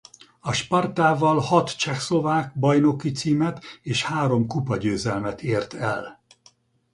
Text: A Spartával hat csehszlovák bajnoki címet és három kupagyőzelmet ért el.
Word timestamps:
A 0.39 0.51
Spartával 0.53 1.39
hat 1.39 1.75
csehszlovák 1.77 2.59
bajnoki 2.59 3.11
címet 3.11 3.63
és 3.81 4.03
három 4.03 4.47
kupagyőzelmet 4.47 5.41
ért 5.41 5.73
el. 5.73 6.21